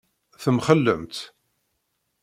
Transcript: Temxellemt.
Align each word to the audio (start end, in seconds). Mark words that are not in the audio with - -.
Temxellemt. 0.43 1.17